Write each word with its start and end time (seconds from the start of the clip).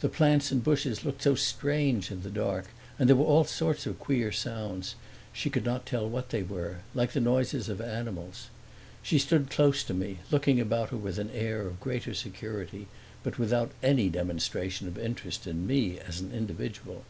The 0.00 0.08
plants 0.08 0.50
and 0.50 0.64
bushes 0.64 1.04
looked 1.04 1.22
so 1.22 1.36
strange 1.36 2.10
in 2.10 2.22
the 2.22 2.28
dark, 2.28 2.70
and 2.98 3.08
there 3.08 3.14
were 3.14 3.24
all 3.24 3.44
sorts 3.44 3.86
of 3.86 4.00
queer 4.00 4.32
sounds 4.32 4.96
she 5.32 5.48
could 5.48 5.64
not 5.64 5.86
tell 5.86 6.08
what 6.10 6.30
they 6.30 6.42
were 6.42 6.78
like 6.92 7.12
the 7.12 7.20
noises 7.20 7.68
of 7.68 7.80
animals. 7.80 8.48
She 9.00 9.16
stood 9.16 9.48
close 9.48 9.84
to 9.84 9.94
me, 9.94 10.18
looking 10.32 10.58
about 10.58 10.88
her 10.90 10.96
with 10.96 11.20
an 11.20 11.30
air 11.32 11.68
of 11.68 11.78
greater 11.78 12.14
security 12.14 12.88
but 13.22 13.38
without 13.38 13.70
any 13.80 14.08
demonstration 14.08 14.88
of 14.88 14.98
interest 14.98 15.46
in 15.46 15.68
me 15.68 16.00
as 16.00 16.18
an 16.18 16.32
individual. 16.32 17.04